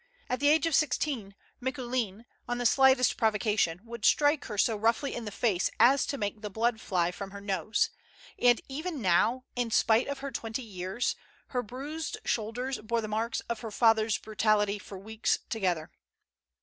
At 0.31 0.39
the 0.39 0.47
age 0.49 0.65
of 0.65 0.73
sixteen, 0.73 1.35
Miccu 1.61 1.87
lin, 1.87 2.25
on 2.47 2.57
the 2.57 2.65
slightest 2.65 3.17
provocation, 3.17 3.85
would 3.85 4.03
strike 4.03 4.45
her 4.45 4.57
so 4.57 4.75
roughly 4.75 5.13
in 5.13 5.25
the 5.25 5.31
face 5.31 5.69
as 5.79 6.07
to 6.07 6.17
make 6.17 6.41
the 6.41 6.49
blood 6.49 6.81
fly 6.81 7.11
from 7.11 7.29
her 7.29 7.39
nose; 7.39 7.91
and 8.39 8.59
even 8.67 8.99
now, 8.99 9.43
in 9.55 9.69
spite 9.69 10.07
of 10.07 10.17
her 10.17 10.31
twenty 10.31 10.63
years, 10.63 11.15
her 11.49 11.61
bruised 11.61 12.17
shouldei 12.25 12.69
s 12.69 12.77
bore 12.79 13.01
the 13.01 13.07
marks 13.07 13.41
of 13.41 13.59
her 13.59 13.69
father's 13.69 14.17
brutality 14.17 14.81
lor 14.89 14.97
weeks 14.97 15.37
together. 15.51 15.91